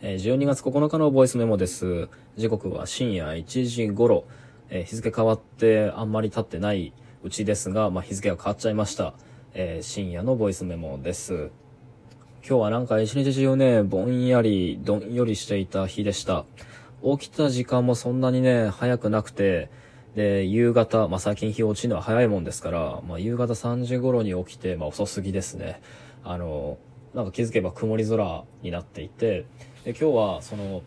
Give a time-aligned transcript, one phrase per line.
[0.00, 2.08] 12月9日のボイスメモです。
[2.36, 4.26] 時刻は深夜1時頃、
[4.70, 6.92] え日付変わってあんまり経ってない
[7.24, 9.14] うちですが、まあ、日付が変わっちゃいました。
[9.54, 11.50] えー深夜のボイスメモです。
[12.48, 16.44] 今日はなんか一日中ね、ぼんやり、どんよりしていた日でした。
[17.02, 19.68] 起きた時間もそんなにね、早くなくて、
[20.14, 25.80] で、夕方、まあ、最近日落ちるのは早いもんですから、まあ、夕方3時頃に起きて、まあ、遅すぎですね。
[26.22, 26.78] あの、
[27.14, 29.46] なんか気づけば曇り空になっていて、
[29.84, 30.82] で、今日はその、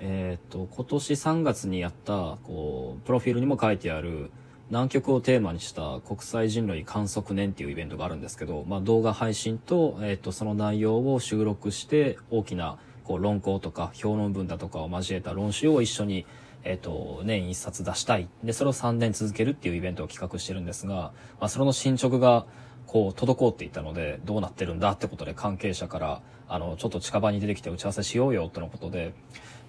[0.00, 4.30] えっ、と、今年3月にやった、こう、プロフィールにも書いてある、
[4.68, 16.26] 南極をテーマにした国際人類観測年っていうイベントがあるんですけど、まあ、動画配信と、えっ、と、その内容を収録して、大きな、こう、論考とか、評論文だとかを交えた論集を一緒に、
[16.64, 18.28] えっ、と、年一冊出したい。
[18.42, 22.46] で、それを3年続けるっていうイベントを企画してるんですが、まあ、それの進捗が、
[22.92, 29.14] こう、滞っていたので、どうなってるんだってことで関係者から、あの、ちょっと近場に出てきて打ち合わせしようよ、とのことで、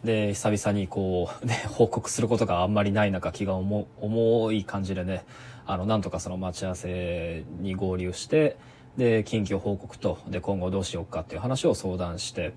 [0.04, 5.24] で、久々にこう、ね、報告することがあんまりない中、気が重い感じでね、
[5.66, 8.58] あの、なんとかその待ち合わせに合流して、
[8.98, 12.54] で、近況報告と、で、今後どうしようかっていう話を相談して、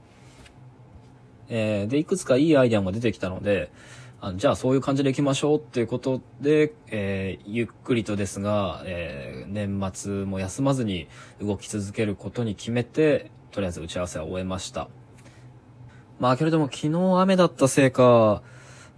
[1.48, 3.70] えーで、いくつかいいアイデアも出てきたので、
[4.20, 11.06] あじゃあそういう感じでいきましょうっていうことで、えーゆっくりとですが、えー年末も休まずに
[11.40, 14.88] 動き続けることに決めて、とりあえず打ち合わせは終えました。
[16.18, 18.42] まあけれども昨日雨だったせいか、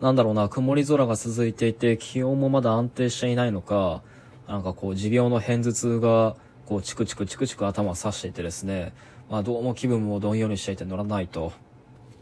[0.00, 4.02] なんだろうな、曇り空が続いていて気温もまだ安定していないのか、
[4.46, 8.92] なんかこう持病の偏頭痛が、こうチクチクチクチク頭を刺していてですね、
[9.28, 11.52] まあどうも気分もどんよりしていて乗らないと。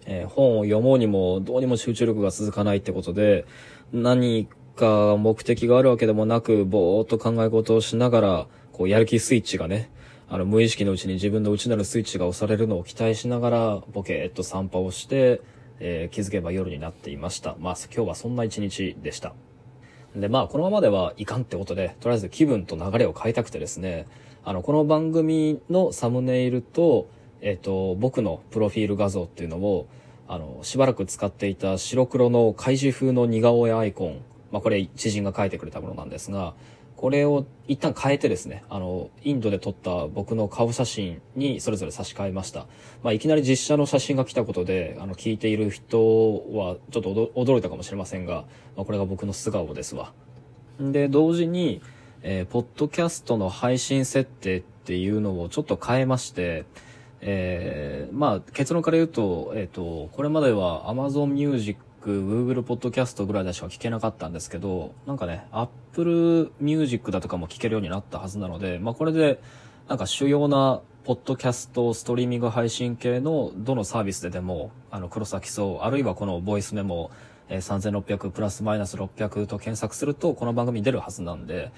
[0.07, 3.45] えー本を読もうにもどうにも集中力が続かないってことで、
[3.93, 9.91] 何か目的があるわけでもなく、ぼーっと考え事をしながら、こうやる気スイッチがね、
[10.29, 15.43] あの無意識のうちに自分の内なるスイッチが押されるのを期待しながら、ボケーっと散歩をして、
[15.81, 17.57] えー気づけば夜になっていました。
[17.59, 19.35] まあ今日はそんな一日でした。
[20.21, 24.07] で、まあ、このままではいかんってことで、とりあえず気分と流れを変えたくてですね、
[24.45, 27.09] あの、この番組のサムネイルと、
[27.41, 29.87] えっ、と、僕のプロフィール画像っていうのを、
[30.29, 34.21] あの、しばらく使っていた白黒の怪獣風の似顔絵アイコン、
[34.51, 36.55] まあ、これ知人が描いてくれたものなんですが、
[36.97, 42.67] これを一旦変えてですね、あの、インドで撮った僕の顔写真にそれぞれ差し替えました。
[43.03, 50.13] まあ、いきなり実写の写真が来たことで、あの、聞いている人はちょっと驚いたかもしれませんが、まあ、これが僕の素顔ですわ。
[50.81, 51.83] で、同時に、
[52.23, 56.65] えーポッドキャストの配信設定っていうのをちょっと変えまして、
[57.29, 69.41] えーまあ、結論から言うと、えっ、と、これまでは Amazon Music、Google Podcast ぐらいでしか聞けなかったんですけど、なんかね、Apple Music だとかも聞けるようになったはずなので、まあ、これで、
[69.89, 77.11] なんか主要なポッドキャスト、ストリーミング配信系のどのサービスででも、あの、黒崎そう、あるいはこのボイスメモ、
[77.49, 81.73] えー3600プラスマイナス600と検索すると、この番組出るはずなんで、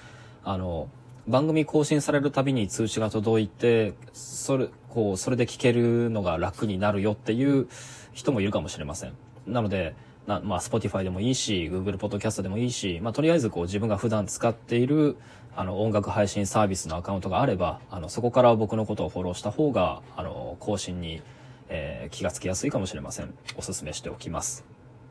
[0.44, 0.88] あの、
[1.28, 7.68] 番組更新されるたびに通知が届いて、それ、こう、それで聞けるのが楽になるよっていう
[8.14, 9.12] 人もいるかもしれません。
[9.46, 9.94] なので、
[10.26, 15.18] なまあ、Spotify でもいいし、Google Podcast でもいいし、まあ、とりあえずこう、自分が普段使っている、
[15.54, 21.20] あの、音楽配信サービスのアカウントがあれば、あの、そこから僕のことをフォローした方が、あの、更新に、
[21.68, 23.34] えー気がつきやすいかもしれません。
[23.56, 24.64] お勧めしておきます。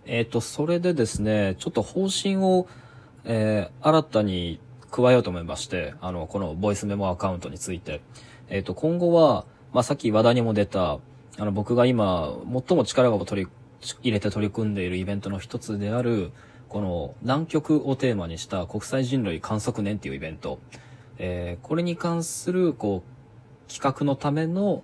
[0.06, 2.68] えっ、と、それでですね、ちょっと方針を、
[3.24, 4.60] えー新たに
[4.92, 8.02] 加えようと思いまして、あの、このボイスメモアカウントについて。
[8.50, 11.00] えっ、と、今後は、まあ、さっき話題にも出た、
[11.38, 12.34] あの、僕が今、
[12.68, 13.48] 最も力を取り、
[14.02, 16.32] 入れて取り組んでいるイベントの一つである、
[16.70, 20.60] この南極をテーマにした国際人類観測年っていうイベント。
[21.18, 24.84] えーこれに関する、こう、企画のための、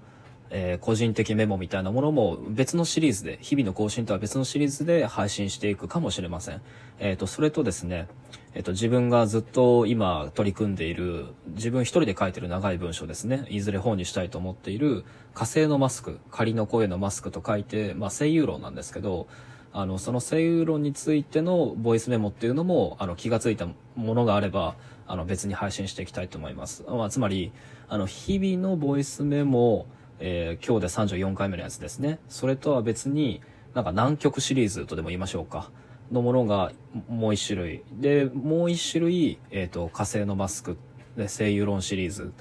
[0.50, 6.62] えー個人的メモみたいなものも別のシリーズで、日々の更新とは別のシリーズで配信していくかもしれません。
[7.00, 8.08] えっ、と、それとですね、
[8.56, 11.26] えっ、と、自分がずっと今取り組んでいる、
[11.56, 19.28] 自分一人で書いてる長い文章ですね、いずれ本にしたいと思っている、火星のマスク、仮の声のマスクと書いて、まあ、声優論なんですけど、
[19.72, 23.66] あの、その声優論についてのボイスメモっていうのも、あの、気がついた
[23.96, 24.76] ものがあれば、
[25.08, 26.84] あの、別に配信していきたいと思います。
[26.88, 27.52] まあ、つまり、
[27.90, 29.88] あの、日々のボイスメモ、
[30.20, 32.20] えー今日で34回目のやつですね。
[32.30, 33.42] それとは別に、
[33.74, 35.72] なんか南極シリーズとでも言いましょうか。
[36.12, 36.72] のものが
[37.08, 37.84] もう一種類。
[37.92, 40.78] で、もう一種類、えっ、と、火星のマスク、
[41.18, 42.34] で、声優論シリーズ。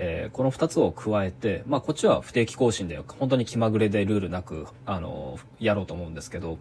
[0.00, 6.58] えーこの二つを加えて、まあ、こっちは不定期更新で、本当に気まぐれでルールなく、あの、やろうと思うんですけど、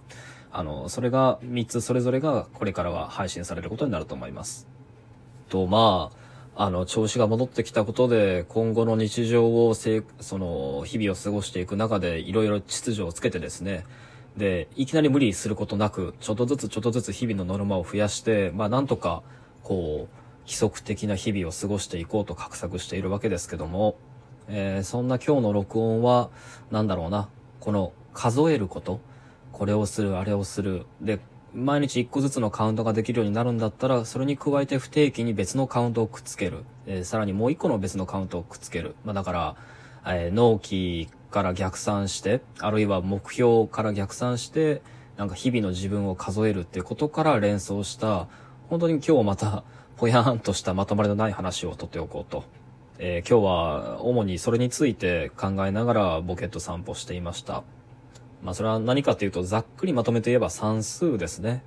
[0.51, 4.67] あの、それが三つそれぞれがこれからは配信されることになると思います。
[5.49, 6.09] と、ま
[6.55, 13.85] あ、あの、調子が戻ってきたことで、今後の日常をせ、その、日々を過ごしていく中で、いろいろ秩序をつけてですね、
[14.37, 19.23] で、いきなり無理することなく、ちょっとずつちょっとずつ日々のノルマを増やして、まあなんとか、
[19.63, 20.13] こう、
[20.45, 23.97] 規則的な日々を過ごしていこうと画策しているわけですけども、
[24.47, 26.29] えー、そんな今日の録音は、
[26.71, 27.29] なんだろうな、
[27.59, 28.99] この数えること、
[29.51, 31.19] これをする、あれをする、で、
[31.53, 36.63] 毎日1個ずつのカウントができるようになるんだったら、それに加えて不定期に別のカウントをくっつける。
[36.85, 38.95] えー、さらにもう1個の別のカウントをくっつける。
[39.03, 39.55] まあだから、
[40.05, 44.81] えー、納期から逆算して、あるいは目標から逆算して、
[45.17, 48.27] なんか日々の自分を数えるっていうことから連想した、
[48.69, 49.63] 本当に今日また、
[49.97, 52.43] ぽやーんとしたまとまりのない話をとっておこうと。
[52.99, 57.63] えー、今日は主にそれについて考えながらボケット散歩していました。
[58.43, 61.63] まあそれは何かっていうとざっくりまとめて言えば算数ですね。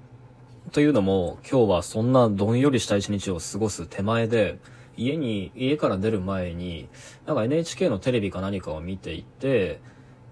[0.73, 4.59] というのも今日はそんなどんよりした一日を過ごす手前で
[4.97, 6.89] 家に、家から出る前に
[7.27, 9.81] なんか NHK のテレビか何かを見ていて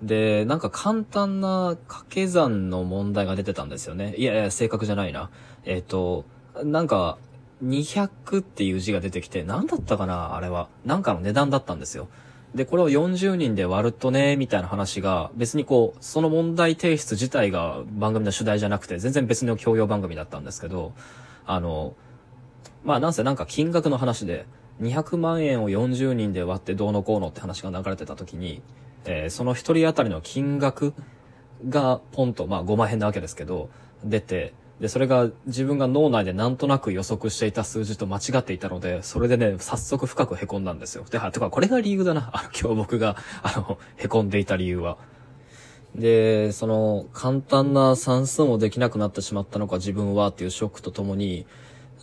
[0.02, 4.14] で、なんか簡単な掛け算の問題が出てたんですよね。
[4.16, 5.30] いやいや、正確じゃないな。
[5.64, 6.24] えっ、ー、と、
[6.64, 7.18] なんか、
[7.64, 10.68] 200っていう字が出てきて、何だったかなあれは。
[10.84, 12.08] なんかの値段だったんですよ。
[12.54, 20.92] で、これを40人で割るとね、みたいな話が、別にこう、その問題提出自体が番組の主題じゃなくて、全然別の教養番組だったんですけど、
[21.44, 21.94] あの、
[22.84, 24.46] まあなんせなんか金額の話で、
[24.80, 28.62] 200万円を40人で割ってどうのこうのって話が流れてた時に、
[29.04, 30.94] えー、その一人当たりの金額
[31.68, 33.70] がポンと、まあ5万円なわけですけど、
[34.04, 41.04] 出て、で、それが自分が脳内でなんとなく予測していた数字と間違っていたので、それでね、早速深く凹んだんですよ。
[41.10, 42.30] で、は、とか、これが理由だな。
[42.32, 44.98] あの、今日僕が、あの、凹んでいた理由は。
[45.96, 51.44] で、その、簡単な算数もできなくなってしまったのか自分はっていうショックとともに、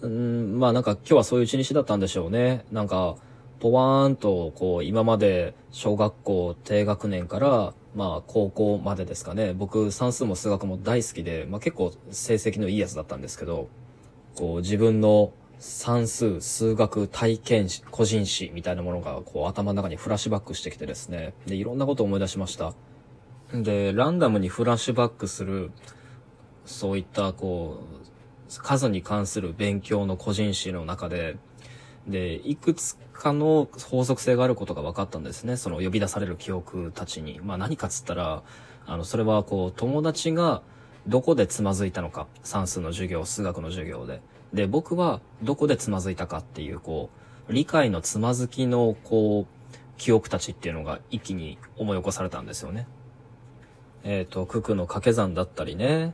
[0.05, 2.65] うん、まあなんか今日はそういう一日だったんでしょうね。
[2.71, 3.15] なんか、
[3.59, 9.53] ポワーンと、こう、今まで小学校低学年から、まあ、高校までですかね。
[9.53, 13.69] 僕、算数も数学も大好きで、まあ結構成績のいいやつだったんですけど、
[14.35, 21.33] こう、自分の算数、数学、体験史、個人史みたいなものが、こう、頭の中にフラッシュバックしてきてですね。
[21.47, 22.73] で、いろんなことを思い出しました。
[23.53, 25.71] で、ランダムにフラッシュバックする、
[26.65, 28.04] そういった、こう、
[28.49, 31.37] 数に関する勉強の個人史の中で、
[32.07, 35.57] で、いくつかの法則性があることが分かったんですね。
[35.57, 37.39] その呼び出される記憶たちに。
[37.43, 38.43] まあ何かっつったら、
[38.85, 40.61] あの、それはこう、友達が
[41.07, 42.27] どこでつまずいたのか。
[42.43, 44.21] 算数の授業、数学の授業で。
[44.53, 47.09] で、僕はどこでつまずいたかっていう、こ
[47.49, 52.87] う、理解のつまずきの、こう、記憶たちっていうのが一気に思い起こされたんですよね。
[54.03, 56.13] えっ、ー、と、九九の掛け算だったりね、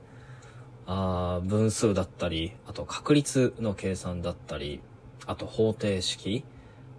[0.86, 4.82] あ分数だったり、あと確率の計算だったり、
[5.26, 6.44] あと方程式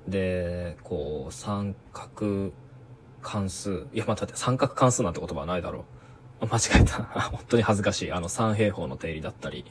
[0.08, 2.52] で、こう、三角
[3.20, 3.86] 関数。
[3.92, 5.84] いや、また待って、三角関数なんて言葉はないだろ
[6.40, 6.46] う。
[6.46, 7.02] 間違えた。
[7.30, 8.12] 本当に恥ずかしい。
[8.12, 9.64] あの、三平方の定理だったり。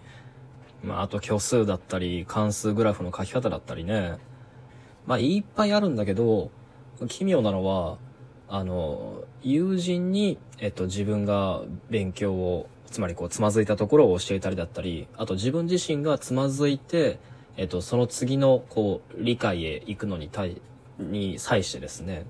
[0.84, 4.18] まあ、あと虚数だったり、関数グラフの書き方だったりね。
[5.06, 6.52] まあ、いっぱいあるんだけど、
[7.08, 7.98] 奇妙なのは、
[8.54, 17.18] あの、友人に、えっと、自分が勉強を、つまりこう、つまずいたところを教えたりだったり、あと自分自身がつまずいて、
[17.56, 20.62] えっと、その次の、こう、理解へ行くのに対、
[21.00, 22.26] に際してですね、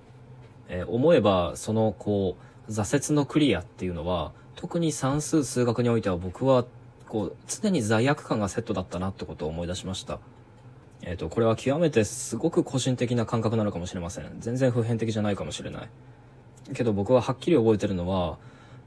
[0.69, 2.37] えー、思えば、その、こ
[2.67, 6.65] う、挫折のクリアっていうのは、特に算数、数学においては僕は、
[7.09, 10.19] こう、常に罪悪感がセットだったなってことを思い出しました。
[11.03, 14.35] えっ、ー、と、これは極めてすごく個人的な感覚なのかもしれません。
[14.39, 15.89] 全然普遍的じゃないかもしれない。
[16.73, 18.37] けど僕ははっきり覚えてるのは、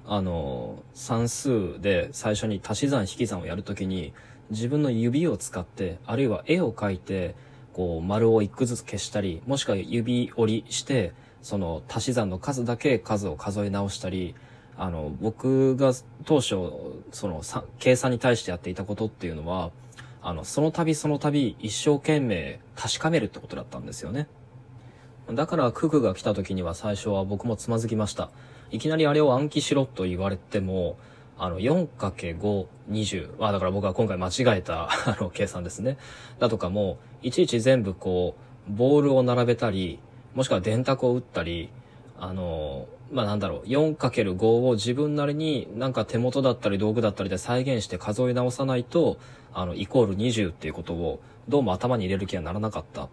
[0.07, 4.13] あの、算数で最初に足し算引き算をやるときに、
[4.51, 7.35] 自分の指を使って、あるいは絵を描いて、
[7.73, 14.35] こう、丸を一個ずつ消したり、もしくは指折りして、その足し算の数だけ数を数え直したり、
[14.77, 15.93] あの、僕が
[16.25, 16.57] 当初、
[17.13, 17.43] その、
[17.79, 19.71] 計算に対してやっていたことっていうのは、
[20.27, 24.27] あの、その度その度一生懸命確かめるってことだったんですよね。
[25.31, 28.31] だから、ククが来た時には最初は僕もつまずきました。
[28.71, 30.97] いきなりあれを暗記しろと言われても、
[31.37, 33.35] あの、4×5、20。
[33.39, 35.99] あ、だから僕は今回間違えた、 あの、計算ですね。
[36.39, 38.35] だとかも、いちいち全部こ
[38.67, 39.99] う、ボールを並べたり、
[40.35, 41.69] もしくは電卓を打ったり、
[42.19, 49.19] あの、まあ、なんだろう、4×5 を自分なりになんか手元だったり道具だったりで再現して数え直さないと、
[49.53, 53.09] あの、イコール20っていうことを、どうも頭に入れる気はならなかった。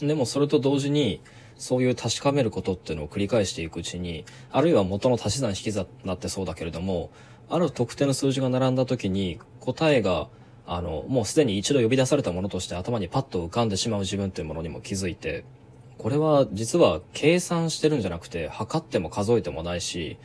[0.00, 1.20] でもそれと同時に、
[1.56, 7.10] そういう確かめることっていうのを繰り返していくうちに、あるいは元の足し算引き算になってそうだけれども、
[7.50, 10.28] ある特定の数字が並んだ時に答えが
[10.72, 15.44] あの、もうすでに一度呼び出されたものとして頭にパッと浮かんでしまう自分っていうものにも気づいて、
[16.00, 20.16] これは実は計算してるんじゃなくて、測っても数えてもないし、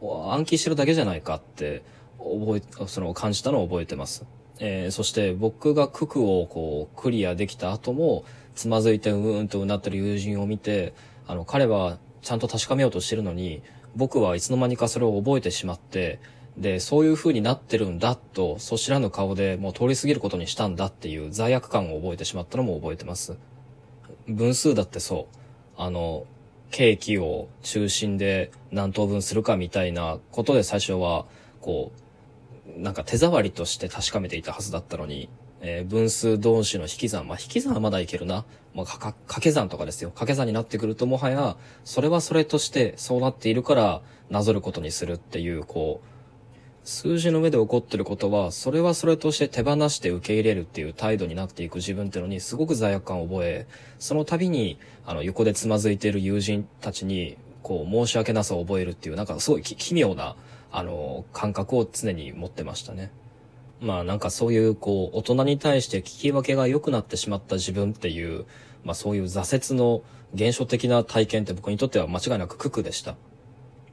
[0.00, 1.82] 暗記してるだけじゃないかって
[2.18, 4.26] 覚え、その感じたのを覚えてます。
[4.60, 8.24] えー、そして僕が九九をこうクリアできた後も、
[8.54, 10.94] つまずいてうーんとうなってる友人を見て、
[11.26, 13.60] あの、彼はちゃんと確かめようとしてるのに、
[13.96, 16.20] 僕はいつの間にかそれを覚えてしまって、
[16.56, 23.36] で、そういう風になってるんだと、そ知らぬ顔でもう通り過ぎることにしたんだっていう罪悪感を覚えてしまったのも覚えてます。
[24.28, 25.36] 分数だってそう。
[25.76, 26.26] あの、
[26.70, 31.26] ケーキを中心で何等分するかみたいなことで最初は、
[31.60, 35.28] こう、なんか手触りとして確かめていたはずだったのに、
[35.60, 38.44] えー、分数同士の引き算、まあ、引き算はまだいけるな。
[38.74, 40.10] まあ、か、掛け算とかですよ。
[40.10, 46.13] 掛け算になってくるともはや、それはそれとしてそうなっているからなぞることにするっていう、こう、
[46.84, 53.66] 数字の上で起こってることは、それはそれとして手放して受け入れるっていう態度になっていく自分っていうのにすごく罪悪感を覚え、
[53.98, 60.36] その度に、あの、横でつまずいている友人たちに、こう、申し訳なさを覚えるっていう、なんかすごい奇妙な、
[60.70, 63.10] あの、感覚を常に持ってましたね。
[63.80, 68.44] まあなんかそういう、こう、大人に対して聞き分けが良くなってしまった自分っていう、
[68.84, 70.02] まあそういう挫折の
[70.34, 73.16] 現象的な体験って僕にとっては間違いなく苦苦でした。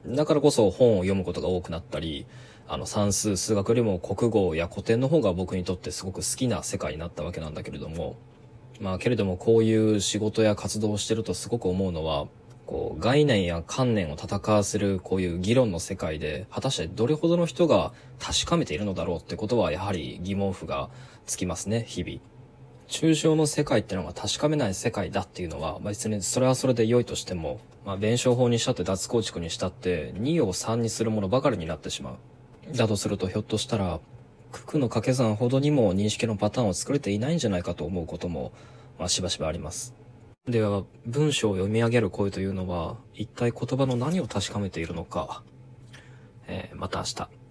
[0.06, 2.26] だからこそ本を読むことが多くなったり、
[2.68, 8.16] あの算数、数学よりも国語や古典の方が僕にとってすごく好きな世界になったわけなんだけれども、
[8.80, 12.26] まあけれどもこういう仕事や活動をしてるとすごく思うのは、
[12.66, 20.88] こう概念や観念を戦わせるこういう議論の世界で、果たしてどれほどの人が確かめているのだろうってことはやはり疑問符が
[21.26, 22.20] つきますね、日々。
[22.88, 32.14] 抽象の世界ってのが確かめない世界だっていうのは、まあ別にそれはそれで良いとしても、まあ、弁証法にしたって脱構築にしたって、2を3にするものばかりになってしまう。
[32.74, 34.00] だとするとひょっとしたら、
[34.52, 38.52] 九九の掛け算ほどにも認識のパターンを作れていないんじゃないかと思うことも、
[38.98, 39.94] まあ、しばしばあります。
[40.46, 45.42] では、文章を読み上げる声というのは、一体言葉の何を確かめているのか、
[46.46, 47.28] えー、また明日。